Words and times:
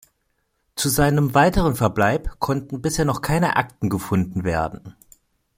Zu 0.75 0.89
seinem 0.89 1.35
weiteren 1.35 1.75
Verbleib 1.75 2.39
konnten 2.39 2.81
bisher 2.81 3.05
noch 3.05 3.21
keine 3.21 3.55
Akten 3.55 3.87
gefunden 3.87 4.43
werden. 4.43 4.95